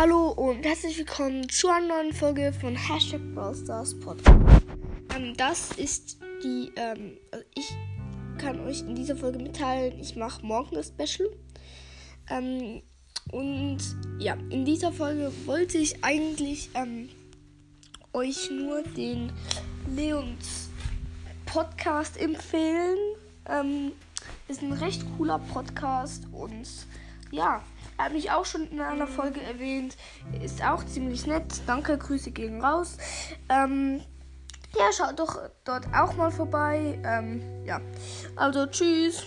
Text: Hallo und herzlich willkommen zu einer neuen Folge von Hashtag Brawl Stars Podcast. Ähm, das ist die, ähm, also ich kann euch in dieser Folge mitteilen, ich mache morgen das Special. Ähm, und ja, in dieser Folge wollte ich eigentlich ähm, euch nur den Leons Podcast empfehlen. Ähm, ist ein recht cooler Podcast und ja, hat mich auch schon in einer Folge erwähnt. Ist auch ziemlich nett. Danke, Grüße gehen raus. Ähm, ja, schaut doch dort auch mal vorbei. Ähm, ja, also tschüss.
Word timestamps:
Hallo 0.00 0.28
und 0.28 0.64
herzlich 0.64 0.96
willkommen 0.96 1.48
zu 1.48 1.66
einer 1.68 1.88
neuen 1.88 2.12
Folge 2.12 2.52
von 2.52 2.76
Hashtag 2.76 3.20
Brawl 3.34 3.52
Stars 3.52 3.98
Podcast. 3.98 4.64
Ähm, 5.16 5.36
das 5.36 5.72
ist 5.72 6.20
die, 6.44 6.70
ähm, 6.76 7.16
also 7.32 7.44
ich 7.56 7.74
kann 8.38 8.60
euch 8.60 8.82
in 8.82 8.94
dieser 8.94 9.16
Folge 9.16 9.40
mitteilen, 9.40 9.98
ich 9.98 10.14
mache 10.14 10.46
morgen 10.46 10.76
das 10.76 10.92
Special. 10.96 11.28
Ähm, 12.30 12.80
und 13.32 13.78
ja, 14.20 14.34
in 14.50 14.64
dieser 14.64 14.92
Folge 14.92 15.32
wollte 15.46 15.78
ich 15.78 16.04
eigentlich 16.04 16.70
ähm, 16.74 17.08
euch 18.12 18.52
nur 18.52 18.84
den 18.84 19.32
Leons 19.96 20.70
Podcast 21.44 22.16
empfehlen. 22.20 22.98
Ähm, 23.48 23.90
ist 24.46 24.62
ein 24.62 24.74
recht 24.74 25.02
cooler 25.16 25.40
Podcast 25.40 26.22
und 26.30 26.68
ja, 27.32 27.64
hat 27.98 28.12
mich 28.12 28.30
auch 28.30 28.44
schon 28.44 28.68
in 28.70 28.80
einer 28.80 29.06
Folge 29.06 29.40
erwähnt. 29.42 29.96
Ist 30.42 30.62
auch 30.62 30.84
ziemlich 30.84 31.26
nett. 31.26 31.62
Danke, 31.66 31.98
Grüße 31.98 32.30
gehen 32.30 32.64
raus. 32.64 32.96
Ähm, 33.48 34.00
ja, 34.76 34.92
schaut 34.92 35.18
doch 35.18 35.38
dort 35.64 35.86
auch 35.94 36.14
mal 36.14 36.30
vorbei. 36.30 37.00
Ähm, 37.04 37.42
ja, 37.64 37.80
also 38.36 38.66
tschüss. 38.66 39.24